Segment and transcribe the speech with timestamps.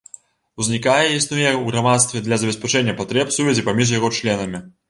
[0.63, 4.69] Узнікае і існуе ў грамадстве для забеспячэння патрэб сувязі паміж яго членамі.